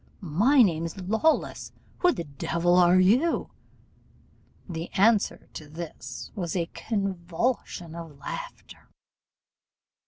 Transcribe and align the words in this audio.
My 0.23 0.63
name's 0.63 0.99
Lawless: 0.99 1.71
who 1.99 2.11
the 2.11 2.23
devil 2.23 2.75
are 2.75 2.99
you?' 2.99 3.51
The 4.67 4.89
answer 4.93 5.47
to 5.53 5.69
this 5.69 6.31
was 6.33 6.55
a 6.55 6.65
convulsion 6.73 7.93
of 7.93 8.17
laughter. 8.17 8.89